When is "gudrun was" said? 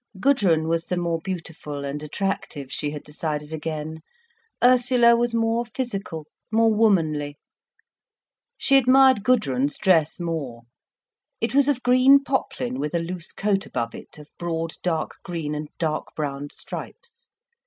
0.19-0.87